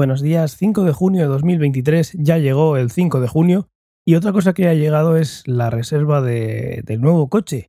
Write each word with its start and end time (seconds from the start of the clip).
Buenos 0.00 0.22
días, 0.22 0.56
5 0.56 0.84
de 0.84 0.92
junio 0.92 1.20
de 1.20 1.26
2023, 1.26 2.14
ya 2.14 2.38
llegó 2.38 2.78
el 2.78 2.90
5 2.90 3.20
de 3.20 3.28
junio 3.28 3.68
y 4.08 4.14
otra 4.14 4.32
cosa 4.32 4.54
que 4.54 4.66
ha 4.66 4.72
llegado 4.72 5.18
es 5.18 5.46
la 5.46 5.68
reserva 5.68 6.22
de, 6.22 6.80
del 6.86 7.02
nuevo 7.02 7.28
coche. 7.28 7.68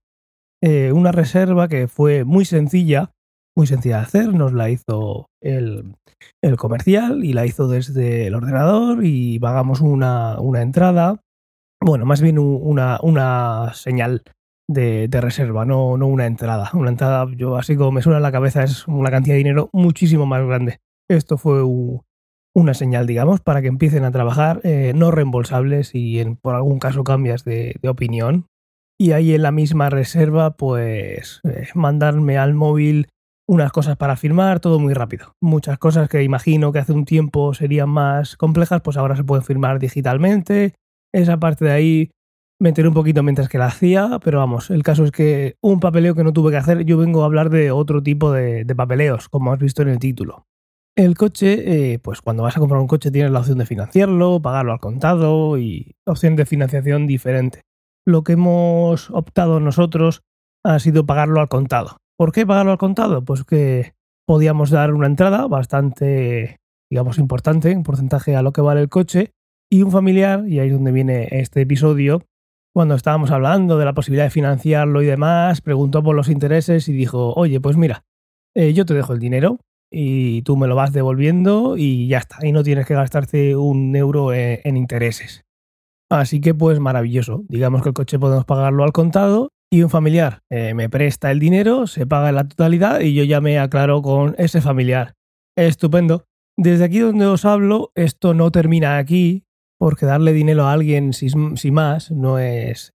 Eh, 0.63 0.93
una 0.93 1.11
reserva 1.11 1.67
que 1.67 1.89
fue 1.89 2.23
muy 2.23 2.45
sencilla, 2.45 3.11
muy 3.53 3.67
sencilla 3.67 3.97
de 3.97 4.03
hacer, 4.03 4.33
nos 4.33 4.53
la 4.53 4.69
hizo 4.69 5.25
el, 5.43 5.97
el 6.41 6.55
comercial 6.55 7.25
y 7.25 7.33
la 7.33 7.45
hizo 7.45 7.67
desde 7.67 8.27
el 8.27 8.35
ordenador 8.35 9.03
y 9.03 9.37
pagamos 9.37 9.81
una, 9.81 10.39
una 10.39 10.61
entrada, 10.61 11.19
bueno, 11.81 12.05
más 12.05 12.21
bien 12.21 12.39
una, 12.39 12.97
una 13.03 13.73
señal 13.73 14.23
de, 14.69 15.09
de, 15.09 15.19
reserva, 15.19 15.65
no, 15.65 15.97
no 15.97 16.07
una 16.07 16.27
entrada. 16.27 16.71
Una 16.75 16.91
entrada, 16.91 17.27
yo 17.35 17.57
así 17.57 17.75
como 17.75 17.91
me 17.91 18.01
suena 18.01 18.19
en 18.19 18.23
la 18.23 18.31
cabeza, 18.31 18.63
es 18.63 18.87
una 18.87 19.11
cantidad 19.11 19.33
de 19.33 19.39
dinero 19.39 19.69
muchísimo 19.73 20.25
más 20.25 20.47
grande. 20.47 20.79
Esto 21.09 21.37
fue 21.37 21.61
un, 21.61 21.99
una 22.53 22.73
señal, 22.73 23.07
digamos, 23.07 23.39
para 23.41 23.61
que 23.61 23.67
empiecen 23.67 24.03
a 24.03 24.11
trabajar 24.11 24.61
eh, 24.63 24.93
no 24.95 25.11
reembolsables 25.11 25.95
y 25.95 26.19
en, 26.19 26.35
por 26.35 26.55
algún 26.55 26.79
caso 26.79 27.03
cambias 27.03 27.43
de, 27.45 27.79
opinión. 27.87 28.47
Y 28.99 29.13
ahí 29.13 29.33
en 29.33 29.41
la 29.41 29.51
misma 29.51 29.89
reserva, 29.89 30.51
pues 30.51 31.41
eh, 31.43 31.69
mandarme 31.73 32.37
al 32.37 32.53
móvil 32.53 33.07
unas 33.47 33.71
cosas 33.71 33.97
para 33.97 34.15
firmar, 34.15 34.59
todo 34.59 34.79
muy 34.79 34.93
rápido. 34.93 35.35
Muchas 35.41 35.77
cosas 35.77 36.07
que 36.07 36.23
imagino 36.23 36.71
que 36.71 36.79
hace 36.79 36.93
un 36.93 37.05
tiempo 37.05 37.53
serían 37.53 37.89
más 37.89 38.37
complejas, 38.37 38.81
pues 38.81 38.97
ahora 38.97 39.15
se 39.15 39.23
pueden 39.23 39.43
firmar 39.43 39.79
digitalmente. 39.79 40.75
Esa 41.13 41.39
parte 41.39 41.65
de 41.65 41.71
ahí 41.71 42.11
me 42.61 42.69
enteré 42.69 42.87
un 42.87 42.93
poquito 42.93 43.23
mientras 43.23 43.49
que 43.49 43.57
la 43.57 43.65
hacía, 43.65 44.19
pero 44.23 44.37
vamos, 44.37 44.69
el 44.69 44.83
caso 44.83 45.03
es 45.03 45.11
que 45.11 45.55
un 45.61 45.79
papeleo 45.79 46.13
que 46.13 46.23
no 46.23 46.31
tuve 46.31 46.51
que 46.51 46.57
hacer, 46.57 46.85
yo 46.85 46.97
vengo 46.97 47.23
a 47.23 47.25
hablar 47.25 47.49
de 47.49 47.71
otro 47.71 48.03
tipo 48.03 48.31
de, 48.31 48.63
de 48.63 48.75
papeleos, 48.75 49.27
como 49.29 49.51
has 49.51 49.59
visto 49.59 49.81
en 49.81 49.89
el 49.89 49.99
título. 49.99 50.45
El 50.97 51.15
coche, 51.15 51.93
eh, 51.93 51.99
pues 51.99 52.21
cuando 52.21 52.43
vas 52.43 52.57
a 52.57 52.59
comprar 52.59 52.81
un 52.81 52.87
coche 52.87 53.11
tienes 53.11 53.31
la 53.31 53.39
opción 53.39 53.57
de 53.57 53.65
financiarlo, 53.65 54.41
pagarlo 54.41 54.73
al 54.73 54.79
contado 54.79 55.57
y 55.57 55.95
opción 56.05 56.35
de 56.35 56.45
financiación 56.45 57.07
diferente. 57.07 57.61
Lo 58.05 58.23
que 58.23 58.33
hemos 58.33 59.09
optado 59.11 59.59
nosotros 59.59 60.21
ha 60.65 60.79
sido 60.79 61.05
pagarlo 61.05 61.39
al 61.39 61.47
contado. 61.47 61.97
¿Por 62.17 62.33
qué 62.33 62.45
pagarlo 62.45 62.73
al 62.73 62.77
contado? 62.77 63.23
Pues 63.23 63.45
que 63.45 63.93
podíamos 64.27 64.69
dar 64.69 64.93
una 64.93 65.07
entrada 65.07 65.47
bastante, 65.47 66.57
digamos, 66.89 67.17
importante 67.19 67.71
en 67.71 67.83
porcentaje 67.83 68.35
a 68.35 68.41
lo 68.41 68.51
que 68.51 68.61
vale 68.61 68.81
el 68.81 68.89
coche 68.89 69.31
y 69.71 69.83
un 69.83 69.91
familiar, 69.91 70.45
y 70.47 70.59
ahí 70.59 70.67
es 70.67 70.73
donde 70.73 70.91
viene 70.91 71.29
este 71.31 71.61
episodio, 71.61 72.21
cuando 72.73 72.95
estábamos 72.95 73.31
hablando 73.31 73.77
de 73.77 73.85
la 73.85 73.93
posibilidad 73.93 74.25
de 74.25 74.29
financiarlo 74.29 75.01
y 75.01 75.05
demás, 75.05 75.61
preguntó 75.61 76.03
por 76.03 76.15
los 76.15 76.29
intereses 76.29 76.87
y 76.89 76.93
dijo, 76.93 77.33
oye, 77.33 77.59
pues 77.61 77.77
mira, 77.77 78.03
eh, 78.55 78.73
yo 78.73 78.85
te 78.85 78.93
dejo 78.93 79.13
el 79.13 79.19
dinero, 79.19 79.59
y 79.91 80.41
tú 80.43 80.55
me 80.55 80.67
lo 80.67 80.75
vas 80.75 80.93
devolviendo 80.93 81.75
y 81.77 82.07
ya 82.07 82.19
está. 82.19 82.37
Y 82.45 82.51
no 82.53 82.63
tienes 82.63 82.85
que 82.85 82.93
gastarte 82.93 83.55
un 83.57 83.95
euro 83.95 84.33
en, 84.33 84.77
intereses. 84.77 85.43
Así 86.09 86.39
que 86.39 86.53
pues 86.53 86.79
maravilloso. 86.79 87.43
Digamos 87.49 87.83
que 87.83 87.89
el 87.89 87.93
coche 87.93 88.17
podemos 88.17 88.45
pagarlo 88.45 88.83
al 88.83 88.93
contado 88.93 89.49
y 89.69 89.83
un 89.83 89.89
familiar 89.89 90.41
eh, 90.49 90.73
me 90.73 90.89
presta 90.89 91.31
el 91.31 91.39
dinero, 91.39 91.87
se 91.87 92.05
paga 92.05 92.31
la 92.31 92.47
totalidad 92.47 93.01
y 93.01 93.13
yo 93.13 93.23
ya 93.23 93.41
me 93.41 93.59
aclaro 93.59 94.01
con 94.01 94.35
ese 94.37 94.61
familiar. 94.61 95.13
Estupendo. 95.57 96.25
Desde 96.57 96.85
aquí 96.85 96.99
donde 96.99 97.25
os 97.25 97.45
hablo, 97.45 97.91
esto 97.95 98.33
no 98.33 98.51
termina 98.51 98.97
aquí, 98.97 99.45
porque 99.79 100.05
darle 100.05 100.33
dinero 100.33 100.65
a 100.65 100.73
alguien 100.73 101.13
sin, 101.13 101.57
sin 101.57 101.73
más 101.73 102.11
no 102.11 102.39
es 102.39 102.93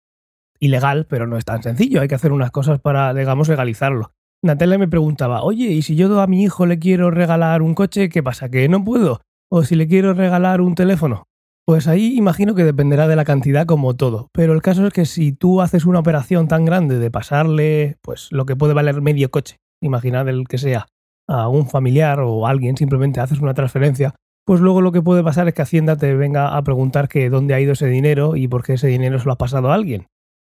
ilegal, 0.59 1.05
pero 1.05 1.27
no 1.27 1.37
es 1.37 1.45
tan 1.45 1.61
sencillo. 1.61 2.01
Hay 2.01 2.07
que 2.07 2.15
hacer 2.15 2.31
unas 2.31 2.51
cosas 2.51 2.79
para, 2.79 3.13
digamos, 3.13 3.49
legalizarlo. 3.49 4.13
Natalia 4.43 4.77
me 4.77 4.87
preguntaba, 4.87 5.41
oye, 5.41 5.65
¿y 5.65 5.81
si 5.81 5.95
yo 5.95 6.21
a 6.21 6.27
mi 6.27 6.43
hijo 6.43 6.65
le 6.65 6.77
quiero 6.77 7.09
regalar 7.09 7.61
un 7.61 7.73
coche, 7.73 8.09
qué 8.09 8.21
pasa? 8.21 8.49
¿Que 8.49 8.69
no 8.69 8.83
puedo? 8.83 9.19
¿O 9.49 9.63
si 9.63 9.75
le 9.75 9.87
quiero 9.87 10.13
regalar 10.13 10.61
un 10.61 10.75
teléfono? 10.75 11.27
Pues 11.65 11.87
ahí 11.87 12.15
imagino 12.15 12.55
que 12.55 12.63
dependerá 12.63 13.07
de 13.07 13.15
la 13.15 13.25
cantidad 13.25 13.65
como 13.65 13.95
todo, 13.95 14.29
pero 14.31 14.53
el 14.53 14.61
caso 14.61 14.87
es 14.87 14.93
que 14.93 15.05
si 15.05 15.33
tú 15.33 15.61
haces 15.61 15.85
una 15.85 15.99
operación 15.99 16.47
tan 16.47 16.65
grande 16.65 16.97
de 16.97 17.11
pasarle, 17.11 17.97
pues 18.01 18.31
lo 18.31 18.45
que 18.45 18.55
puede 18.55 18.73
valer 18.73 19.01
medio 19.01 19.31
coche, 19.31 19.57
imaginad 19.81 20.29
el 20.29 20.47
que 20.47 20.59
sea, 20.59 20.85
a 21.27 21.49
un 21.49 21.67
familiar 21.67 22.19
o 22.21 22.47
a 22.47 22.51
alguien, 22.51 22.77
simplemente 22.77 23.19
haces 23.19 23.39
una 23.39 23.53
transferencia, 23.53 24.15
pues 24.45 24.61
luego 24.61 24.81
lo 24.81 24.93
que 24.93 25.01
puede 25.01 25.23
pasar 25.23 25.47
es 25.49 25.53
que 25.53 25.61
Hacienda 25.61 25.97
te 25.97 26.15
venga 26.15 26.55
a 26.55 26.63
preguntar 26.63 27.09
que 27.09 27.29
dónde 27.29 27.53
ha 27.53 27.59
ido 27.59 27.73
ese 27.73 27.87
dinero 27.87 28.37
y 28.37 28.47
por 28.47 28.63
qué 28.63 28.73
ese 28.73 28.87
dinero 28.87 29.19
se 29.19 29.25
lo 29.25 29.33
ha 29.33 29.37
pasado 29.37 29.71
a 29.71 29.75
alguien. 29.75 30.07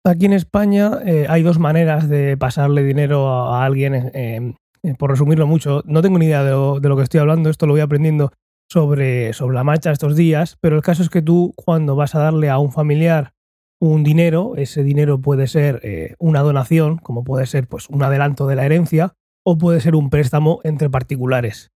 Aquí 0.03 0.25
en 0.25 0.33
España 0.33 0.99
eh, 1.05 1.27
hay 1.29 1.43
dos 1.43 1.59
maneras 1.59 2.09
de 2.09 2.35
pasarle 2.35 2.83
dinero 2.83 3.29
a, 3.29 3.63
alguien. 3.63 3.93
Eh, 3.93 4.53
eh, 4.83 4.95
por 4.97 5.11
resumirlo 5.11 5.45
mucho, 5.45 5.83
no 5.85 6.01
tengo 6.01 6.17
ni 6.17 6.25
idea 6.25 6.43
de 6.43 6.51
lo, 6.51 6.79
de 6.79 6.89
lo, 6.89 6.97
que 6.97 7.03
estoy 7.03 7.19
hablando, 7.19 7.51
esto 7.51 7.67
lo 7.67 7.73
voy 7.73 7.81
aprendiendo 7.81 8.31
sobre, 8.67 9.31
sobre 9.33 9.53
la 9.53 9.63
marcha 9.63 9.91
estos 9.91 10.15
días, 10.15 10.57
pero 10.59 10.75
el 10.75 10.81
caso 10.81 11.03
es 11.03 11.09
que 11.09 11.21
tú 11.21 11.53
cuando 11.55 11.95
vas 11.95 12.15
a 12.15 12.19
darle 12.19 12.49
a 12.49 12.57
un 12.57 12.71
familiar 12.71 13.33
un 13.79 14.03
dinero, 14.03 14.53
ese 14.57 14.83
dinero 14.83 15.21
puede 15.21 15.47
ser 15.47 16.15
una 16.19 16.41
donación, 16.41 16.97
como 16.97 17.23
puede 17.23 17.47
ser 17.47 17.67
pues, 17.67 17.89
un 17.89 18.03
adelanto 18.03 18.45
de 18.47 18.55
la 18.55 18.65
herencia, 18.65 19.13
o 19.43 19.57
puede 19.57 19.81
ser 19.81 19.95
un 19.95 20.11
préstamo 20.11 20.61
entre 20.63 20.89
particulares. 20.89 21.71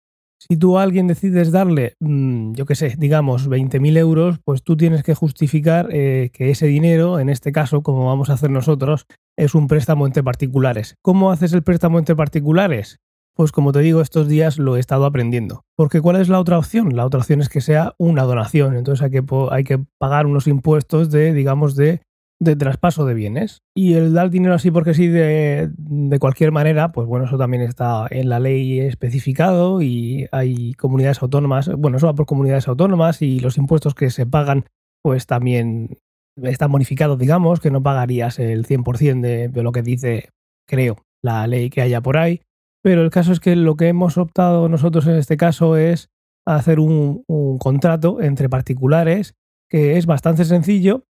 Si 0.48 0.56
tú 0.56 0.78
a 0.78 0.82
alguien 0.82 1.06
decides 1.06 1.53
darle, 1.53 1.97
mmm, 2.00 2.53
yo 2.54 2.66
qué 2.66 2.75
sé, 2.75 2.94
digamos 2.98 3.48
20.000 3.48 3.97
euros, 3.97 4.38
pues 4.44 4.62
tú 4.62 4.76
tienes 4.76 5.03
que 5.03 5.14
justificar 5.14 5.88
eh, 5.92 6.30
que 6.32 6.50
ese 6.50 6.66
dinero, 6.66 7.19
en 7.19 7.28
este 7.28 7.53
caso, 7.53 7.82
como 7.82 8.06
vamos 8.06 8.30
a 8.30 8.34
hacer 8.34 8.50
nosotros, 8.50 9.06
es 9.36 9.54
un 9.54 9.66
préstamo 9.66 10.06
entre 10.06 10.22
particulares. 10.22 10.97
¿Cómo 11.03 11.30
haces 11.30 11.53
el 11.53 11.62
préstamo 11.62 11.98
entre 11.98 12.16
particulares? 12.16 12.98
Pues 13.34 13.50
como 13.50 13.72
te 13.72 13.80
digo, 13.80 14.03
estos 14.03 14.28
días 14.28 14.58
lo 14.58 14.76
he 14.76 14.80
estado 14.80 15.06
aprendiendo. 15.06 15.64
Porque 15.76 16.00
¿cuál 16.00 16.16
es 16.16 16.28
la 16.28 16.38
otra 16.38 16.59
opción? 16.59 16.94
La 16.94 17.06
otra 17.06 17.20
opción 17.20 17.41
es 17.41 17.48
que 17.48 17.62
sea 17.62 17.94
una 17.98 18.24
donación. 18.24 18.76
Entonces 18.76 19.03
hay 19.03 19.10
que, 19.10 19.24
hay 19.50 19.64
que 19.64 19.82
pagar 19.98 20.26
unos 20.26 20.47
impuestos 20.47 21.10
de, 21.10 21.32
digamos, 21.32 21.74
de 21.74 22.03
de 22.42 22.56
traspaso 22.56 23.06
de 23.06 23.14
bienes. 23.14 23.62
Y 23.75 23.94
el 23.94 24.12
dar 24.14 24.28
dinero 24.30 24.54
así 24.54 24.70
porque 24.72 24.94
sí 24.94 25.06
de, 25.06 25.70
de, 25.76 26.19
cualquier 26.19 26.50
manera, 26.50 26.91
pues 26.91 27.06
bueno, 27.06 27.26
eso 27.26 27.38
también 27.38 27.62
está 27.62 28.06
en 28.10 28.28
la 28.28 28.41
ley 28.41 28.80
especificado 28.80 29.80
y 29.80 30.26
hay 30.32 30.75
comunidades 30.75 31.22
autónomas, 31.22 31.70
bueno, 31.76 31.98
eso 31.98 32.06
va 32.06 32.14
por 32.14 32.26
comunidades 32.26 32.66
autónomas 32.66 33.22
y 33.22 33.38
los 33.38 33.58
impuestos 33.58 33.94
que 33.94 34.10
se 34.10 34.26
pagan 34.26 34.64
pues 35.03 35.26
también 35.26 35.98
están 36.42 36.72
bonificados, 36.72 37.19
digamos, 37.19 37.60
que 37.60 37.70
no 37.70 37.82
pagarías 37.82 38.41
el 38.41 38.66
100% 38.66 39.20
de, 39.20 39.48
de 39.48 39.62
lo 39.62 39.70
que 39.70 39.82
dice, 39.82 40.30
creo, 40.66 40.97
la 41.22 41.47
ley 41.47 41.70
que 41.70 41.82
haya 41.82 42.00
por 42.00 42.16
ahí. 42.16 42.41
Pero 42.82 43.03
el 43.03 43.10
caso 43.10 43.30
es 43.30 43.38
que 43.38 43.54
lo 43.54 43.76
que 43.76 43.88
hemos 43.88 44.19
optado 44.19 44.69
nosotros 44.69 45.06
en 45.06 45.14
este 45.14 45.36
caso 45.36 45.76
es 45.76 46.09
hacer 46.44 46.80
un, 46.80 47.22
un 47.28 47.59
contrato 47.59 48.20
entre 48.20 48.48
particulares 48.48 49.34
que 49.70 49.97
es 49.97 50.06
bastante 50.06 50.44
sencillo 50.44 51.04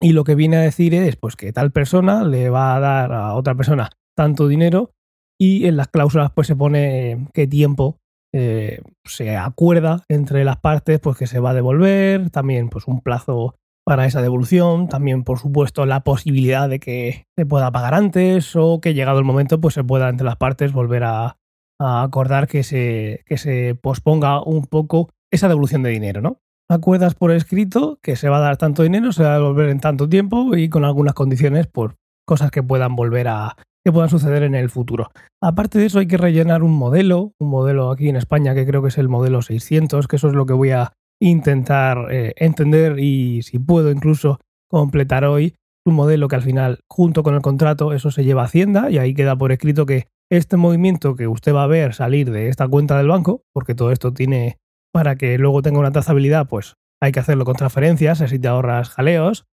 y 0.00 0.12
lo 0.12 0.24
que 0.24 0.34
viene 0.34 0.56
a 0.56 0.62
decir 0.62 0.94
es 0.94 1.16
pues, 1.16 1.36
que 1.36 1.52
tal 1.52 1.72
persona 1.72 2.24
le 2.24 2.50
va 2.50 2.76
a 2.76 2.80
dar 2.80 3.12
a 3.12 3.34
otra 3.34 3.54
persona 3.54 3.90
tanto 4.16 4.48
dinero 4.48 4.92
y 5.40 5.66
en 5.66 5.76
las 5.76 5.88
cláusulas 5.88 6.32
pues 6.34 6.46
se 6.46 6.56
pone 6.56 7.28
qué 7.32 7.46
tiempo 7.46 7.98
eh, 8.34 8.82
se 9.04 9.36
acuerda 9.36 10.04
entre 10.08 10.44
las 10.44 10.58
partes 10.58 11.00
pues 11.00 11.16
que 11.16 11.26
se 11.26 11.40
va 11.40 11.50
a 11.50 11.54
devolver, 11.54 12.30
también 12.30 12.68
pues 12.68 12.86
un 12.86 13.00
plazo 13.00 13.54
para 13.84 14.04
esa 14.04 14.20
devolución, 14.20 14.88
también 14.88 15.24
por 15.24 15.38
supuesto 15.38 15.86
la 15.86 16.00
posibilidad 16.00 16.68
de 16.68 16.78
que 16.78 17.24
se 17.36 17.46
pueda 17.46 17.72
pagar 17.72 17.94
antes 17.94 18.54
o 18.54 18.80
que 18.80 18.92
llegado 18.92 19.18
el 19.18 19.24
momento 19.24 19.60
pues 19.60 19.74
se 19.74 19.84
pueda 19.84 20.08
entre 20.08 20.26
las 20.26 20.36
partes 20.36 20.72
volver 20.72 21.04
a, 21.04 21.38
a 21.80 22.02
acordar 22.02 22.48
que 22.48 22.64
se, 22.64 23.22
que 23.24 23.38
se 23.38 23.74
posponga 23.74 24.42
un 24.42 24.66
poco 24.66 25.08
esa 25.32 25.48
devolución 25.48 25.82
de 25.82 25.90
dinero, 25.90 26.20
¿no? 26.20 26.40
Acuerdas 26.68 27.14
por 27.14 27.30
escrito 27.30 27.98
que 28.02 28.16
se 28.16 28.28
va 28.28 28.38
a 28.38 28.40
dar 28.40 28.56
tanto 28.56 28.82
dinero, 28.82 29.12
se 29.12 29.22
va 29.22 29.30
a 29.30 29.38
devolver 29.38 29.68
en 29.70 29.80
tanto 29.80 30.08
tiempo 30.08 30.56
y 30.56 30.68
con 30.68 30.84
algunas 30.84 31.14
condiciones 31.14 31.66
por 31.66 31.96
cosas 32.26 32.50
que 32.50 32.62
puedan 32.62 32.94
volver 32.94 33.28
a 33.28 33.56
que 33.84 33.92
puedan 33.92 34.10
suceder 34.10 34.42
en 34.42 34.54
el 34.54 34.68
futuro. 34.68 35.10
Aparte 35.40 35.78
de 35.78 35.86
eso 35.86 35.98
hay 35.98 36.06
que 36.06 36.18
rellenar 36.18 36.62
un 36.62 36.72
modelo, 36.72 37.32
un 37.38 37.48
modelo 37.48 37.90
aquí 37.90 38.08
en 38.08 38.16
España 38.16 38.54
que 38.54 38.66
creo 38.66 38.82
que 38.82 38.88
es 38.88 38.98
el 38.98 39.08
modelo 39.08 39.40
600, 39.40 40.06
que 40.08 40.16
eso 40.16 40.28
es 40.28 40.34
lo 40.34 40.44
que 40.44 40.52
voy 40.52 40.72
a 40.72 40.92
intentar 41.20 42.12
eh, 42.12 42.34
entender 42.36 42.98
y 42.98 43.42
si 43.42 43.58
puedo 43.58 43.90
incluso 43.90 44.40
completar 44.68 45.24
hoy 45.24 45.54
un 45.86 45.94
modelo 45.94 46.28
que 46.28 46.36
al 46.36 46.42
final 46.42 46.80
junto 46.88 47.22
con 47.22 47.34
el 47.34 47.40
contrato 47.40 47.92
eso 47.92 48.10
se 48.10 48.24
lleva 48.24 48.42
a 48.42 48.46
Hacienda 48.46 48.90
y 48.90 48.98
ahí 48.98 49.14
queda 49.14 49.36
por 49.36 49.52
escrito 49.52 49.86
que 49.86 50.08
este 50.30 50.56
movimiento 50.56 51.16
que 51.16 51.26
usted 51.26 51.54
va 51.54 51.64
a 51.64 51.68
ver 51.68 51.94
salir 51.94 52.30
de 52.30 52.48
esta 52.48 52.68
cuenta 52.68 52.98
del 52.98 53.08
banco, 53.08 53.42
porque 53.54 53.74
todo 53.74 53.90
esto 53.90 54.12
tiene 54.12 54.58
para 54.92 55.16
que 55.16 55.38
luego 55.38 55.62
tenga 55.62 55.78
una 55.78 55.92
trazabilidad, 55.92 56.48
pues 56.48 56.74
hay 57.00 57.12
que 57.12 57.20
hacerlo 57.20 57.44
con 57.44 57.56
transferencias, 57.56 58.20
así 58.20 58.38
te 58.38 58.48
ahorras 58.48 58.90
jaleos. 58.90 59.46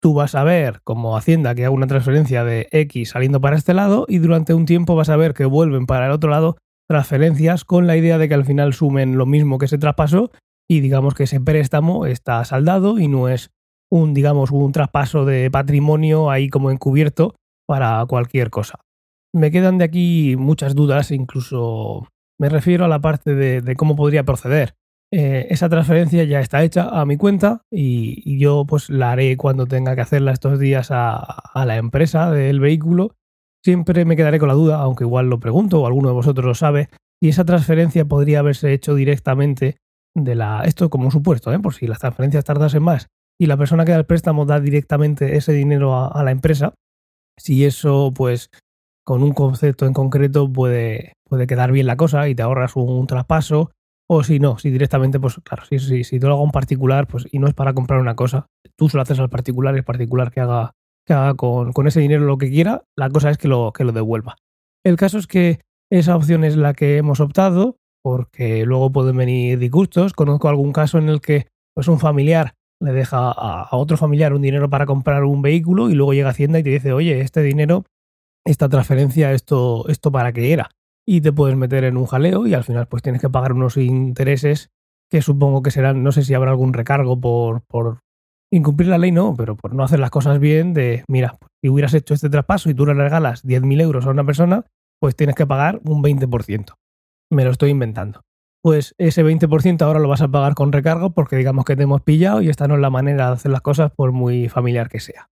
Tú 0.00 0.14
vas 0.14 0.34
a 0.34 0.44
ver 0.44 0.80
como 0.82 1.16
Hacienda 1.16 1.54
que 1.54 1.64
haga 1.64 1.74
una 1.74 1.86
transferencia 1.86 2.44
de 2.44 2.68
X 2.72 3.10
saliendo 3.10 3.40
para 3.40 3.56
este 3.56 3.74
lado 3.74 4.04
y 4.08 4.18
durante 4.18 4.54
un 4.54 4.66
tiempo 4.66 4.96
vas 4.96 5.08
a 5.08 5.16
ver 5.16 5.32
que 5.32 5.44
vuelven 5.44 5.86
para 5.86 6.06
el 6.06 6.12
otro 6.12 6.30
lado 6.30 6.56
transferencias 6.88 7.64
con 7.64 7.86
la 7.86 7.96
idea 7.96 8.18
de 8.18 8.28
que 8.28 8.34
al 8.34 8.44
final 8.44 8.74
sumen 8.74 9.16
lo 9.16 9.26
mismo 9.26 9.58
que 9.58 9.68
se 9.68 9.78
traspasó 9.78 10.30
y 10.68 10.80
digamos 10.80 11.14
que 11.14 11.24
ese 11.24 11.40
préstamo 11.40 12.06
está 12.06 12.44
saldado 12.44 12.98
y 12.98 13.06
no 13.06 13.28
es 13.28 13.50
un 13.90 14.12
digamos 14.12 14.50
un 14.50 14.72
traspaso 14.72 15.24
de 15.24 15.50
patrimonio 15.50 16.30
ahí 16.30 16.48
como 16.48 16.70
encubierto 16.70 17.36
para 17.66 18.04
cualquier 18.06 18.50
cosa. 18.50 18.80
Me 19.32 19.50
quedan 19.50 19.78
de 19.78 19.84
aquí 19.84 20.34
muchas 20.36 20.74
dudas, 20.74 21.10
incluso 21.12 22.08
me 22.38 22.48
refiero 22.48 22.84
a 22.84 22.88
la 22.88 23.00
parte 23.00 23.34
de, 23.34 23.60
de 23.60 23.76
cómo 23.76 23.94
podría 23.94 24.24
proceder 24.24 24.74
eh, 25.12 25.46
esa 25.50 25.68
transferencia 25.68 26.24
ya 26.24 26.40
está 26.40 26.64
hecha 26.64 26.88
a 26.88 27.04
mi 27.04 27.16
cuenta 27.16 27.62
y, 27.70 28.38
yo 28.38 28.64
pues 28.66 28.90
la 28.90 29.12
haré 29.12 29.36
cuando 29.36 29.66
tenga 29.66 29.94
que 29.94 30.00
hacerla 30.00 30.32
estos 30.32 30.58
días 30.58 30.90
a, 30.90 31.16
a, 31.16 31.64
la 31.66 31.76
empresa 31.76 32.30
del 32.30 32.58
vehículo. 32.58 33.14
Siempre 33.62 34.04
me 34.04 34.16
quedaré 34.16 34.38
con 34.38 34.48
la 34.48 34.54
duda, 34.54 34.80
aunque 34.80 35.04
igual 35.04 35.28
lo 35.28 35.38
pregunto 35.38 35.80
o 35.82 35.86
alguno 35.86 36.08
de 36.08 36.14
vosotros 36.14 36.44
lo 36.44 36.54
sabe, 36.54 36.88
y 37.20 37.28
esa 37.28 37.44
transferencia 37.44 38.04
podría 38.04 38.40
haberse 38.40 38.72
hecho 38.72 38.94
directamente 38.94 39.76
de 40.14 40.34
la... 40.34 40.64
Esto 40.64 40.90
como 40.90 41.04
un 41.04 41.12
supuesto, 41.12 41.52
¿eh? 41.52 41.60
por 41.60 41.74
si 41.74 41.86
las 41.86 42.00
transferencias 42.00 42.44
tardasen 42.44 42.82
más 42.82 43.08
y 43.42 43.46
la 43.46 43.56
persona 43.56 43.84
que 43.84 43.92
da 43.92 43.98
el 43.98 44.06
préstamo 44.06 44.46
da 44.46 44.60
directamente 44.60 45.36
ese 45.36 45.52
dinero 45.52 45.96
a, 46.14 46.22
la 46.22 46.30
empresa, 46.30 46.74
si 47.36 47.64
eso 47.64 48.12
pues 48.14 48.50
con 49.04 49.22
un 49.22 49.32
concepto 49.32 49.86
en 49.86 49.92
concreto 49.92 50.52
puede, 50.52 51.14
puede 51.28 51.48
quedar 51.48 51.72
bien 51.72 51.86
la 51.86 51.96
cosa 51.96 52.28
y 52.28 52.36
te 52.36 52.42
ahorras 52.42 52.76
un, 52.76 53.06
traspaso, 53.08 53.72
o 54.14 54.22
si 54.22 54.38
no, 54.38 54.58
si 54.58 54.70
directamente, 54.70 55.18
pues 55.18 55.40
claro, 55.42 55.64
si, 55.64 55.78
si, 55.78 56.04
si 56.04 56.20
te 56.20 56.26
lo 56.26 56.34
hago 56.34 56.42
un 56.42 56.50
particular 56.50 57.06
pues, 57.06 57.26
y 57.32 57.38
no 57.38 57.46
es 57.46 57.54
para 57.54 57.72
comprar 57.72 57.98
una 57.98 58.14
cosa, 58.14 58.46
tú 58.76 58.90
se 58.90 58.98
lo 58.98 59.02
haces 59.02 59.18
al 59.18 59.30
particular, 59.30 59.74
el 59.74 59.84
particular 59.84 60.30
que 60.30 60.40
haga, 60.40 60.72
que 61.06 61.14
haga 61.14 61.32
con, 61.32 61.72
con, 61.72 61.86
ese 61.86 62.00
dinero 62.00 62.26
lo 62.26 62.36
que 62.36 62.50
quiera, 62.50 62.84
la 62.94 63.08
cosa 63.08 63.30
es 63.30 63.38
que 63.38 63.48
lo, 63.48 63.72
que 63.72 63.84
lo 63.84 63.92
devuelva. 63.92 64.36
El 64.84 64.96
caso 64.96 65.16
es 65.16 65.26
que 65.26 65.60
esa 65.90 66.14
opción 66.14 66.44
es 66.44 66.56
la 66.56 66.74
que 66.74 66.98
hemos 66.98 67.20
optado, 67.20 67.78
porque 68.02 68.66
luego 68.66 68.92
pueden 68.92 69.16
venir 69.16 69.58
disgustos. 69.58 70.12
Conozco 70.12 70.50
algún 70.50 70.72
caso 70.72 70.98
en 70.98 71.08
el 71.08 71.22
que 71.22 71.46
pues, 71.74 71.88
un 71.88 71.98
familiar 71.98 72.52
le 72.82 72.92
deja 72.92 73.30
a, 73.30 73.74
otro 73.74 73.96
familiar 73.96 74.34
un 74.34 74.42
dinero 74.42 74.68
para 74.68 74.84
comprar 74.84 75.24
un 75.24 75.40
vehículo 75.40 75.88
y 75.88 75.94
luego 75.94 76.12
llega 76.12 76.30
Hacienda 76.30 76.58
y 76.58 76.64
te 76.64 76.70
dice, 76.70 76.92
oye, 76.92 77.22
este 77.22 77.40
dinero, 77.40 77.84
esta 78.44 78.68
transferencia, 78.68 79.32
esto, 79.32 79.88
esto 79.88 80.12
para 80.12 80.34
qué 80.34 80.52
era. 80.52 80.68
Y 81.06 81.20
te 81.20 81.32
puedes 81.32 81.56
meter 81.56 81.84
en 81.84 81.96
un 81.96 82.06
jaleo 82.06 82.46
y 82.46 82.54
al 82.54 82.64
final 82.64 82.86
pues 82.86 83.02
tienes 83.02 83.20
que 83.20 83.30
pagar 83.30 83.52
unos 83.52 83.76
intereses 83.76 84.70
que 85.10 85.20
supongo 85.20 85.62
que 85.62 85.70
serán, 85.70 86.02
no 86.02 86.12
sé 86.12 86.22
si 86.22 86.32
habrá 86.34 86.52
algún 86.52 86.72
recargo 86.72 87.20
por, 87.20 87.62
por 87.66 88.00
incumplir 88.50 88.88
la 88.88 88.98
ley, 88.98 89.12
no, 89.12 89.34
pero 89.36 89.56
por 89.56 89.74
no 89.74 89.82
hacer 89.82 89.98
las 89.98 90.10
cosas 90.10 90.38
bien 90.38 90.74
de, 90.74 91.04
mira, 91.08 91.36
si 91.62 91.68
hubieras 91.68 91.94
hecho 91.94 92.14
este 92.14 92.30
traspaso 92.30 92.70
y 92.70 92.74
tú 92.74 92.86
le 92.86 92.94
regalas 92.94 93.44
10.000 93.44 93.80
euros 93.80 94.06
a 94.06 94.10
una 94.10 94.24
persona, 94.24 94.64
pues 95.00 95.16
tienes 95.16 95.34
que 95.34 95.46
pagar 95.46 95.80
un 95.84 96.02
20%. 96.02 96.74
Me 97.30 97.44
lo 97.44 97.50
estoy 97.50 97.70
inventando. 97.70 98.22
Pues 98.62 98.94
ese 98.98 99.24
20% 99.24 99.82
ahora 99.82 99.98
lo 99.98 100.08
vas 100.08 100.22
a 100.22 100.28
pagar 100.28 100.54
con 100.54 100.70
recargo 100.70 101.10
porque 101.10 101.36
digamos 101.36 101.64
que 101.64 101.74
te 101.74 101.82
hemos 101.82 102.02
pillado 102.02 102.40
y 102.40 102.48
esta 102.48 102.68
no 102.68 102.76
es 102.76 102.80
la 102.80 102.90
manera 102.90 103.26
de 103.26 103.32
hacer 103.32 103.50
las 103.50 103.62
cosas 103.62 103.90
por 103.90 104.12
muy 104.12 104.48
familiar 104.48 104.88
que 104.88 105.00
sea. 105.00 105.28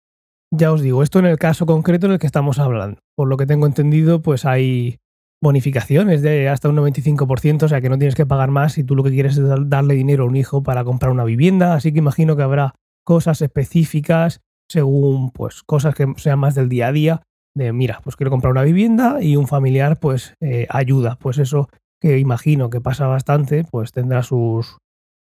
Ya 0.52 0.70
os 0.70 0.82
digo, 0.82 1.02
esto 1.02 1.19
en 1.19 1.26
el 1.26 1.38
caso 1.38 1.67
concreto 1.67 2.06
en 2.06 2.12
el 2.12 2.19
que 2.19 2.26
estamos 2.26 2.58
hablando. 2.58 3.00
Por 3.17 3.28
lo 3.28 3.37
que 3.37 3.46
tengo 3.46 3.67
entendido, 3.67 4.20
pues 4.20 4.44
hay 4.44 4.99
bonificaciones 5.44 6.23
de 6.23 6.49
hasta 6.49 6.69
un 6.69 6.76
95%, 6.76 7.62
o 7.62 7.69
sea 7.69 7.81
que 7.81 7.88
no 7.88 7.99
tienes 7.99 8.17
que 8.17 8.26
pagar 8.26 8.50
más 8.50 8.73
si 8.73 8.82
tú 8.82 8.96
lo 8.96 9.05
que 9.05 9.11
quieres 9.11 9.37
es 9.37 9.44
darle 9.69 9.94
dinero 9.94 10.25
a 10.25 10.26
un 10.26 10.35
hijo 10.35 10.64
para 10.64 10.82
comprar 10.82 11.12
una 11.12 11.25
vivienda, 11.25 11.75
así 11.75 11.93
que 11.93 12.00
imagino 12.00 12.35
que 12.35 12.43
habrá 12.43 12.75
cosas 13.05 13.43
específicas 13.43 14.41
según 14.69 15.31
pues 15.31 15.62
cosas 15.62 15.94
que 15.94 16.12
sean 16.17 16.38
más 16.38 16.55
del 16.55 16.69
día 16.69 16.88
a 16.88 16.93
día 16.93 17.23
de 17.55 17.73
mira, 17.73 18.00
pues 18.02 18.17
quiero 18.17 18.31
comprar 18.31 18.50
una 18.50 18.62
vivienda 18.62 19.19
y 19.23 19.37
un 19.37 19.46
familiar 19.46 20.00
pues 20.00 20.35
eh, 20.41 20.67
ayuda. 20.70 21.17
Pues 21.20 21.38
eso 21.38 21.69
que 22.00 22.19
imagino 22.19 22.70
que 22.70 22.81
pasa 22.81 23.06
bastante, 23.06 23.64
pues 23.64 23.93
tendrá 23.93 24.23
sus, 24.23 24.79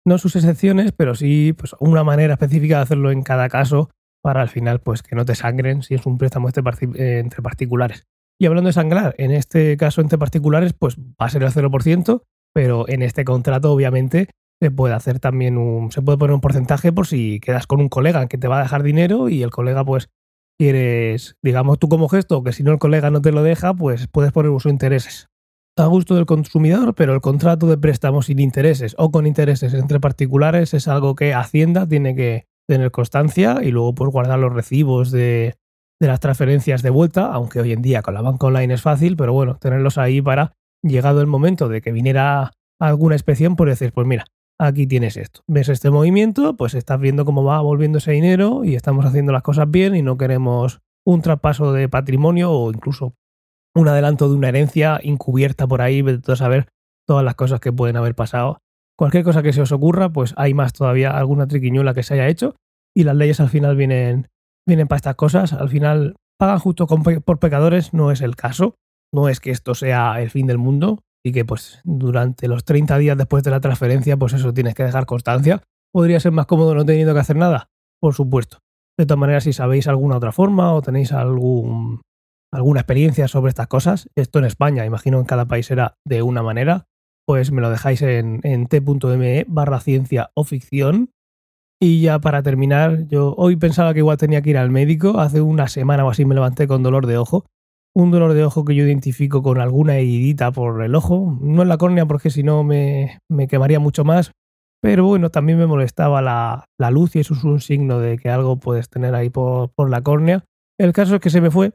no 0.05 0.19
sus 0.19 0.35
excepciones, 0.35 0.93
pero 0.93 1.15
sí 1.15 1.55
pues 1.57 1.77
una 1.79 2.03
manera 2.03 2.35
específica 2.35 2.77
de 2.77 2.83
hacerlo 2.83 3.13
en 3.13 3.23
cada 3.23 3.49
caso 3.49 3.91
para 4.23 4.41
al 4.41 4.49
final 4.49 4.81
pues 4.81 5.03
que 5.03 5.15
no 5.15 5.25
te 5.25 5.37
sangren 5.37 5.83
si 5.83 5.95
es 5.95 6.07
un 6.07 6.19
préstamo 6.19 6.49
entre 6.49 7.43
particulares. 7.43 8.05
Y 8.41 8.47
hablando 8.47 8.69
de 8.69 8.73
sangrar, 8.73 9.15
en 9.19 9.33
este 9.33 9.77
caso 9.77 10.01
entre 10.01 10.19
particulares 10.19 10.73
pues 10.73 10.97
va 10.99 11.27
a 11.27 11.31
ser 11.31 11.43
el 11.43 11.51
0%, 11.51 12.23
pero 12.55 12.89
en 12.89 13.03
este 13.03 13.25
contrato 13.25 13.73
obviamente 13.73 14.31
se 14.61 14.71
puede 14.71 14.95
hacer 14.95 15.21
también 15.21 15.57
un, 15.57 15.91
se 15.93 16.03
puede 16.03 16.19
poner 16.19 16.35
un 16.35 16.41
porcentaje 16.41 16.93
por 16.93 17.07
si 17.07 17.41
quedas 17.41 17.67
con 17.67 17.81
un 17.81 17.89
colega 17.89 18.27
que 18.29 18.39
te 18.39 18.49
va 18.49 18.59
a 18.59 18.63
dejar 18.63 18.83
dinero 18.83 19.29
y 19.29 19.43
el 19.43 19.51
colega 19.51 19.85
pues 19.85 20.09
quieres, 20.59 21.37
digamos 21.43 21.79
tú 21.79 21.89
como 21.89 22.09
gesto, 22.09 22.43
que 22.43 22.53
si 22.53 22.63
no 22.63 22.73
el 22.73 22.79
colega 22.79 23.11
no 23.11 23.21
te 23.21 23.33
lo 23.33 23.43
deja, 23.43 23.75
pues 23.75 24.09
puedes 24.09 24.33
poner 24.33 24.51
uso 24.51 24.69
intereses. 24.69 25.29
A 25.77 25.87
gusto 25.87 26.17
del 26.17 26.27
consumidor, 26.27 26.95
pero 26.97 27.15
el 27.15 27.21
contrato 27.21 27.69
de 27.69 27.79
préstamo 27.79 28.23
sin 28.23 28.41
intereses 28.41 28.97
o 28.99 29.13
con 29.13 29.29
intereses 29.29 29.75
entre 29.75 30.01
particulares 30.01 30.75
es 30.75 30.89
algo 30.89 31.15
que 31.15 31.35
Hacienda 31.35 31.87
tiene 31.87 32.17
que 32.17 32.47
tener 32.69 32.91
constancia 32.91 33.59
y 33.63 33.71
luego 33.71 33.95
pues 33.95 34.11
guardar 34.11 34.41
los 34.41 34.53
recibos 34.53 35.13
de, 35.13 35.55
de 36.01 36.07
las 36.07 36.21
transferencias 36.21 36.83
de 36.83 36.91
vuelta, 36.91 37.33
aunque 37.33 37.61
hoy 37.61 37.73
en 37.73 37.83
día 37.83 38.03
con 38.03 38.15
la 38.15 38.23
banca 38.23 38.47
online 38.47 38.75
es 38.75 38.83
fácil, 38.83 39.17
pero 39.17 39.33
bueno, 39.33 39.57
tenerlos 39.61 39.99
ahí 39.99 40.23
para, 40.23 40.53
llegado 40.83 41.21
el 41.21 41.27
momento 41.27 41.69
de 41.69 41.81
que 41.81 41.93
viniera 41.93 42.53
alguna 42.81 43.15
inspección, 43.17 43.57
pues 43.57 43.71
decir, 43.71 43.93
pues 43.93 44.07
mira, 44.07 44.25
aquí 44.61 44.87
tienes 44.87 45.17
esto. 45.17 45.43
Ves 45.47 45.69
este 45.69 45.91
movimiento, 45.91 46.57
pues 46.57 46.75
estás 46.75 47.01
viendo 47.01 47.25
cómo 47.25 47.45
va 47.45 47.61
volviendo 47.61 47.99
ese 47.99 48.13
dinero 48.13 48.65
y 48.65 48.75
estamos 48.75 49.05
haciendo 49.05 49.33
las 49.33 49.43
cosas 49.43 49.71
bien 49.71 49.97
y 49.97 50.03
no 50.03 50.17
queremos 50.17 50.81
un 51.05 51.23
traspaso 51.23 51.73
de 51.73 51.89
patrimonio 51.89 52.53
o 52.53 52.71
incluso 52.71 53.15
un 53.75 53.89
adelanto 53.89 54.29
de 54.29 54.35
una 54.35 54.49
herencia 54.49 54.99
encubierta 55.03 55.67
por 55.67 55.81
ahí, 55.81 56.03
de 56.03 56.37
saber 56.37 56.69
todas 57.07 57.25
las 57.25 57.35
cosas 57.35 57.61
que 57.61 57.73
pueden 57.73 57.97
haber 57.97 58.15
pasado. 58.15 58.59
Cualquier 58.97 59.25
cosa 59.25 59.43
que 59.43 59.53
se 59.53 59.63
os 59.63 59.73
ocurra, 59.73 60.11
pues 60.11 60.35
hay 60.37 60.55
más 60.55 60.73
todavía, 60.73 61.17
alguna 61.17 61.47
triquiñuela 61.47 61.95
que 61.95 62.03
se 62.03 62.15
haya 62.15 62.29
hecho 62.29 62.57
y 62.95 63.05
las 63.05 63.17
leyes 63.17 63.41
al 63.41 63.49
final 63.49 63.77
vienen, 63.77 64.29
vienen 64.69 64.87
para 64.87 64.99
estas 64.99 65.17
cosas. 65.17 65.53
Al 65.53 65.69
final 65.69 66.15
pagan 66.39 66.61
justo 66.61 66.87
por 66.87 67.39
pecadores, 67.41 67.93
no 67.93 68.13
es 68.13 68.21
el 68.21 68.37
caso. 68.37 68.77
No 69.13 69.29
es 69.29 69.41
que 69.41 69.51
esto 69.51 69.75
sea 69.75 70.21
el 70.21 70.31
fin 70.31 70.47
del 70.47 70.59
mundo, 70.59 71.01
y 71.25 71.33
que 71.33 71.45
pues 71.45 71.81
durante 71.85 72.49
los 72.49 72.65
30 72.65 72.99
días 72.99 73.17
después 73.17 73.43
de 73.45 73.51
la 73.51 73.61
transferencia, 73.61 74.17
pues 74.17 74.33
eso 74.33 74.53
tienes 74.53 74.75
que 74.75 74.85
dejar 74.85 75.07
constancia. 75.07 75.63
¿Podría 75.93 76.21
ser 76.21 76.33
más 76.33 76.47
cómodo 76.47 76.75
no 76.75 76.85
teniendo 76.85 77.15
que 77.15 77.21
hacer 77.21 77.37
nada? 77.37 77.69
Por 78.01 78.15
supuesto. 78.15 78.59
De 78.99 79.07
todas 79.07 79.19
maneras, 79.19 79.45
si 79.45 79.53
sabéis 79.53 79.89
alguna 79.89 80.17
otra 80.17 80.33
forma 80.33 80.73
o 80.75 80.83
tenéis 80.83 81.13
algún, 81.13 82.03
alguna 82.53 82.81
experiencia 82.81 83.29
sobre 83.29 83.51
estas 83.51 83.69
cosas, 83.69 84.09
esto 84.17 84.39
en 84.39 84.45
España, 84.45 84.85
imagino 84.85 85.19
en 85.19 85.25
cada 85.25 85.47
país 85.47 85.67
será 85.67 85.95
de 86.05 86.23
una 86.23 86.43
manera, 86.43 86.87
pues 87.27 87.53
me 87.53 87.61
lo 87.61 87.71
dejáis 87.71 88.03
en, 88.03 88.41
en 88.43 88.67
t.me 88.67 89.45
barra 89.49 89.81
ciencia 89.81 90.31
o 90.35 90.45
ficción. 90.45 91.11
Y 91.81 92.01
ya 92.01 92.19
para 92.19 92.43
terminar, 92.43 93.07
yo 93.07 93.35
hoy 93.37 93.55
pensaba 93.57 93.93
que 93.93 94.01
igual 94.01 94.17
tenía 94.17 94.43
que 94.43 94.51
ir 94.51 94.59
al 94.59 94.71
médico, 94.71 95.21
hace 95.21 95.41
una 95.41 95.69
semana 95.69 96.05
o 96.05 96.11
así 96.11 96.25
me 96.25 96.35
levanté 96.35 96.67
con 96.67 96.83
dolor 96.83 97.07
de 97.07 97.19
ojo. 97.19 97.47
Un 97.95 98.11
dolor 98.11 98.35
de 98.35 98.45
ojo 98.45 98.65
que 98.65 98.75
yo 98.75 98.85
identifico 98.85 99.43
con 99.43 99.61
alguna 99.61 99.97
heridita 99.97 100.51
por 100.51 100.83
el 100.83 100.95
ojo, 100.95 101.39
no 101.41 101.63
en 101.63 101.69
la 101.69 101.79
córnea 101.79 102.07
porque 102.07 102.31
si 102.31 102.43
no 102.43 102.65
me, 102.65 103.21
quemaría 103.49 103.79
mucho 103.79 104.05
más, 104.05 104.33
pero 104.81 105.07
bueno, 105.07 105.31
también 105.31 105.59
me 105.59 105.67
molestaba 105.67 106.21
la, 106.21 106.67
luz 106.91 107.15
y 107.17 107.21
eso 107.21 107.35
es 107.35 107.45
un 107.45 107.61
signo 107.61 107.99
de 108.01 108.19
que 108.19 108.29
algo 108.29 108.59
puedes 108.59 108.89
tener 108.89 109.15
ahí 109.15 109.31
por, 109.31 109.71
por 109.71 109.89
la 109.89 110.03
córnea. 110.03 110.45
El 110.79 110.93
caso 110.93 111.15
es 111.15 111.21
que 111.21 111.31
se 111.31 111.41
me 111.41 111.51
fue 111.51 111.73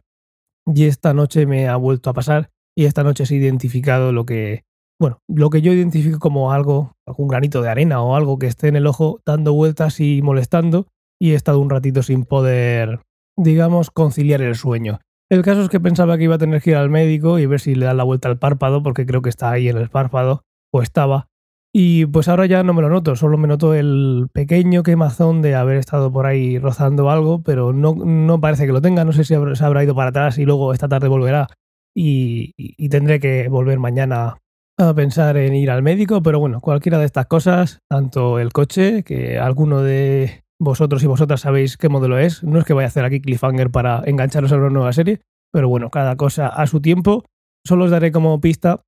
y 0.66 0.86
esta 0.86 1.14
noche 1.14 1.46
me 1.46 1.68
ha 1.68 1.78
vuelto 1.78 2.10
a 2.10 2.14
pasar 2.14 2.50
y 2.76 2.86
esta 2.86 3.04
noche 3.04 3.24
he 3.30 3.36
identificado 3.36 4.12
lo 4.12 4.26
que, 4.26 4.64
bueno, 5.00 5.20
lo 5.28 5.50
que 5.50 5.62
yo 5.62 5.74
identifico 5.74 6.20
como 6.20 6.52
algo, 6.52 6.94
algún 7.06 7.28
granito 7.28 7.62
de 7.62 7.70
arena 7.70 8.02
o 8.02 8.16
algo 8.16 8.40
que 8.40 8.48
esté 8.48 8.68
en 8.68 8.76
el 8.76 8.88
ojo 8.88 9.22
dando 9.26 9.54
vueltas 9.54 10.00
y 10.00 10.22
molestando 10.22 10.88
y 11.20 11.32
he 11.32 11.36
estado 11.36 11.60
un 11.60 11.70
ratito 11.70 12.04
sin 12.04 12.26
poder, 12.26 13.00
digamos, 13.38 13.92
conciliar 13.92 14.42
el 14.42 14.56
sueño. 14.56 15.00
El 15.30 15.42
caso 15.42 15.64
es 15.64 15.70
que 15.70 15.80
pensaba 15.80 16.18
que 16.18 16.26
iba 16.26 16.36
a 16.36 16.40
tener 16.40 16.62
que 16.62 16.72
ir 16.72 16.76
al 16.76 16.90
médico 16.90 17.40
y 17.40 17.46
ver 17.46 17.60
si 17.60 17.76
le 17.76 17.86
da 17.86 17.94
la 17.94 18.04
vuelta 18.04 18.30
al 18.30 18.38
párpado, 18.38 18.84
porque 18.84 19.06
creo 19.06 19.22
que 19.22 19.30
está 19.30 19.52
ahí 19.52 19.68
en 19.68 19.78
el 19.78 19.90
párpado, 19.90 20.44
o 20.72 20.82
estaba. 20.82 21.28
Y 21.76 22.06
pues 22.06 22.28
ahora 22.28 22.46
ya 22.46 22.62
no 22.64 22.74
me 22.76 22.84
lo 22.84 22.90
noto, 22.90 23.16
solo 23.16 23.36
me 23.40 23.48
noto 23.48 23.74
el 23.74 24.28
pequeño 24.32 24.84
quemazón 24.84 25.42
de 25.42 25.56
haber 25.56 25.78
estado 25.78 26.12
por 26.12 26.28
ahí 26.28 26.60
rozando 26.60 27.10
algo, 27.10 27.42
pero 27.42 27.74
no, 27.74 27.96
no 27.96 28.40
parece 28.40 28.68
que 28.68 28.74
lo 28.74 28.82
tenga. 28.82 29.06
No 29.06 29.12
sé 29.12 29.24
si 29.24 29.34
se 29.34 29.66
habrá 29.66 29.84
ido 29.84 29.96
para 29.96 30.10
atrás 30.10 30.38
y 30.38 30.46
luego 30.46 30.72
esta 30.72 30.88
tarde 30.88 31.08
volverá. 31.08 31.48
Y, 31.96 32.54
y, 32.58 32.90
tendré 32.90 33.20
que 33.20 33.50
volver 33.50 33.80
mañana 33.80 34.38
a 34.78 34.94
pensar 34.94 35.38
en 35.38 35.56
ir 35.56 35.70
al 35.70 35.84
médico, 35.84 36.22
pero 36.22 36.40
bueno, 36.40 36.60
cualquiera 36.60 36.98
de 36.98 37.06
estas 37.06 37.28
cosas, 37.28 37.80
tanto 37.90 38.40
el 38.40 38.52
coche, 38.52 39.04
que 39.04 39.38
alguno 39.38 39.82
de 39.82 40.44
vosotros 40.60 41.04
y 41.04 41.08
vosotras 41.08 41.42
sabéis 41.42 41.78
qué 41.78 41.90
modelo 41.90 42.18
es. 42.18 42.44
No 42.44 42.60
es 42.60 42.66
que 42.66 42.74
vaya 42.74 42.88
a 42.88 42.90
hacer 42.90 43.06
aquí 43.06 43.22
cliffhanger 43.22 43.70
para 43.70 44.02
engancharos 44.06 44.52
a 44.52 44.58
una 44.58 44.70
nueva 44.70 44.94
serie, 44.94 45.22
pero 45.52 45.70
bueno, 45.70 45.90
cada 45.90 46.16
cosa 46.16 46.48
a 46.48 46.66
su 46.68 46.82
tiempo. 46.82 47.26
Solo 47.66 47.86
os 47.86 47.92
daré 47.92 48.12
como 48.12 48.42
pista, 48.42 48.82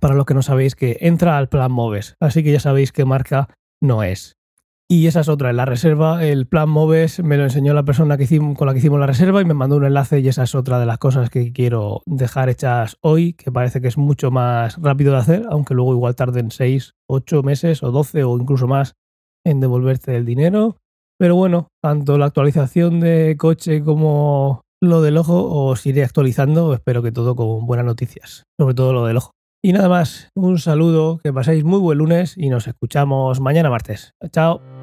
para 0.00 0.14
los 0.14 0.26
que 0.26 0.34
no 0.34 0.42
sabéis, 0.42 0.74
que 0.74 0.98
entra 1.00 1.36
al 1.36 1.48
plan 1.48 1.70
Moves, 1.70 2.16
así 2.20 2.42
que 2.42 2.52
ya 2.52 2.60
sabéis 2.60 2.92
qué 2.92 3.04
marca 3.04 3.48
no 3.80 4.02
es. 4.02 4.37
Y 4.90 5.06
esa 5.06 5.20
es 5.20 5.28
otra, 5.28 5.50
en 5.50 5.56
la 5.56 5.66
reserva, 5.66 6.24
el 6.24 6.46
plan 6.46 6.70
Moves 6.70 7.22
me 7.22 7.36
lo 7.36 7.44
enseñó 7.44 7.74
la 7.74 7.82
persona 7.82 8.16
que 8.16 8.26
con 8.56 8.66
la 8.66 8.72
que 8.72 8.78
hicimos 8.78 8.98
la 8.98 9.06
reserva 9.06 9.42
y 9.42 9.44
me 9.44 9.52
mandó 9.52 9.76
un 9.76 9.84
enlace 9.84 10.20
y 10.20 10.28
esa 10.28 10.44
es 10.44 10.54
otra 10.54 10.80
de 10.80 10.86
las 10.86 10.96
cosas 10.96 11.28
que 11.28 11.52
quiero 11.52 12.00
dejar 12.06 12.48
hechas 12.48 12.96
hoy, 13.02 13.34
que 13.34 13.52
parece 13.52 13.82
que 13.82 13.88
es 13.88 13.98
mucho 13.98 14.30
más 14.30 14.80
rápido 14.80 15.12
de 15.12 15.18
hacer, 15.18 15.46
aunque 15.50 15.74
luego 15.74 15.92
igual 15.92 16.16
tarden 16.16 16.50
6, 16.50 16.94
8 17.06 17.42
meses 17.42 17.82
o 17.82 17.90
12 17.90 18.24
o 18.24 18.38
incluso 18.38 18.66
más 18.66 18.94
en 19.44 19.60
devolverte 19.60 20.16
el 20.16 20.24
dinero. 20.24 20.78
Pero 21.18 21.36
bueno, 21.36 21.68
tanto 21.82 22.16
la 22.16 22.24
actualización 22.24 23.00
de 23.00 23.36
coche 23.36 23.82
como 23.82 24.62
lo 24.80 25.02
del 25.02 25.18
ojo 25.18 25.50
os 25.66 25.84
iré 25.84 26.02
actualizando. 26.02 26.72
Espero 26.72 27.02
que 27.02 27.12
todo 27.12 27.36
con 27.36 27.66
buenas 27.66 27.84
noticias, 27.84 28.44
sobre 28.58 28.74
todo 28.74 28.94
lo 28.94 29.04
del 29.04 29.18
ojo. 29.18 29.32
Y 29.62 29.74
nada 29.74 29.90
más, 29.90 30.30
un 30.34 30.58
saludo, 30.58 31.18
que 31.18 31.32
paséis 31.32 31.64
muy 31.64 31.78
buen 31.78 31.98
lunes 31.98 32.38
y 32.38 32.48
nos 32.48 32.68
escuchamos 32.68 33.40
mañana 33.40 33.68
martes. 33.68 34.14
Chao. 34.30 34.77